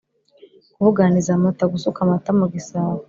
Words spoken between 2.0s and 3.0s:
amata mu gisabo